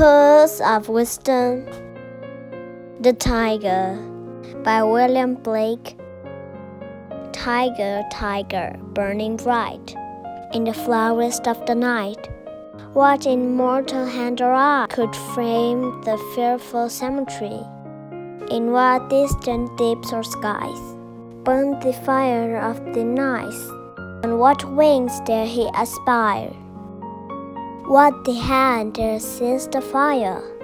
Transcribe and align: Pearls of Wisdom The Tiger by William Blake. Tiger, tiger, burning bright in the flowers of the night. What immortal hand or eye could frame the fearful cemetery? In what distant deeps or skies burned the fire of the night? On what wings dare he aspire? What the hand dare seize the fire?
Pearls 0.00 0.62
of 0.62 0.88
Wisdom 0.88 1.66
The 3.02 3.12
Tiger 3.12 3.98
by 4.64 4.82
William 4.82 5.34
Blake. 5.34 5.98
Tiger, 7.32 8.02
tiger, 8.10 8.78
burning 8.94 9.36
bright 9.36 9.94
in 10.54 10.64
the 10.64 10.72
flowers 10.72 11.38
of 11.40 11.66
the 11.66 11.74
night. 11.74 12.30
What 12.94 13.26
immortal 13.26 14.06
hand 14.06 14.40
or 14.40 14.54
eye 14.54 14.86
could 14.88 15.14
frame 15.34 16.00
the 16.06 16.16
fearful 16.34 16.88
cemetery? 16.88 17.60
In 18.50 18.72
what 18.72 19.10
distant 19.10 19.76
deeps 19.76 20.14
or 20.14 20.22
skies 20.22 20.80
burned 21.44 21.82
the 21.82 21.92
fire 21.92 22.56
of 22.56 22.82
the 22.94 23.04
night? 23.04 23.52
On 24.24 24.38
what 24.38 24.64
wings 24.64 25.20
dare 25.26 25.44
he 25.44 25.68
aspire? 25.74 26.56
What 27.90 28.22
the 28.22 28.34
hand 28.34 28.94
dare 28.94 29.18
seize 29.18 29.66
the 29.66 29.80
fire? 29.80 30.59